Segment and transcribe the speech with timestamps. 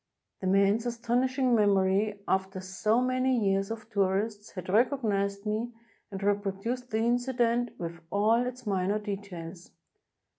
[0.39, 5.73] The man's astonishing memory, after so many years of tourists, had recognized me
[6.09, 9.69] and repro duced the incident with all its minor details.